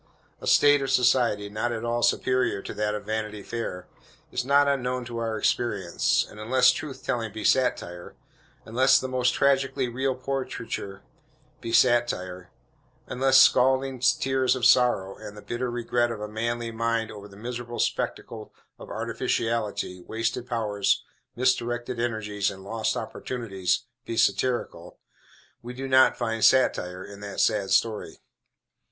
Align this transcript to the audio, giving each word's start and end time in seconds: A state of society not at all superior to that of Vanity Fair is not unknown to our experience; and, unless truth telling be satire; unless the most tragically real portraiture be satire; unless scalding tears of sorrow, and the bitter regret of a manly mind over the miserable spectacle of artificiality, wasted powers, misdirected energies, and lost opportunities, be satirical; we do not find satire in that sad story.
A 0.39 0.47
state 0.47 0.81
of 0.81 0.89
society 0.89 1.47
not 1.47 1.71
at 1.71 1.85
all 1.85 2.01
superior 2.01 2.63
to 2.63 2.73
that 2.73 2.95
of 2.95 3.05
Vanity 3.05 3.43
Fair 3.43 3.87
is 4.31 4.43
not 4.43 4.67
unknown 4.67 5.05
to 5.05 5.19
our 5.19 5.37
experience; 5.37 6.25
and, 6.27 6.39
unless 6.39 6.71
truth 6.71 7.03
telling 7.05 7.31
be 7.31 7.43
satire; 7.43 8.15
unless 8.65 8.97
the 8.99 9.07
most 9.07 9.35
tragically 9.35 9.87
real 9.87 10.15
portraiture 10.15 11.03
be 11.59 11.71
satire; 11.71 12.49
unless 13.05 13.37
scalding 13.39 13.99
tears 13.99 14.55
of 14.55 14.65
sorrow, 14.65 15.17
and 15.17 15.37
the 15.37 15.41
bitter 15.43 15.69
regret 15.69 16.09
of 16.09 16.19
a 16.19 16.27
manly 16.27 16.71
mind 16.71 17.11
over 17.11 17.27
the 17.27 17.37
miserable 17.37 17.77
spectacle 17.77 18.51
of 18.79 18.89
artificiality, 18.89 20.01
wasted 20.01 20.47
powers, 20.47 21.03
misdirected 21.35 21.99
energies, 21.99 22.49
and 22.49 22.63
lost 22.63 22.97
opportunities, 22.97 23.83
be 24.03 24.17
satirical; 24.17 24.97
we 25.61 25.75
do 25.75 25.87
not 25.87 26.17
find 26.17 26.43
satire 26.43 27.05
in 27.05 27.19
that 27.19 27.39
sad 27.39 27.69
story. 27.69 28.17